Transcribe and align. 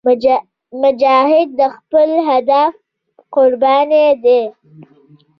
مجاهد 0.81 1.47
د 1.59 1.61
خپل 1.75 2.09
هدف 2.29 2.73
قرباني 3.35 4.07
دی. 4.23 4.41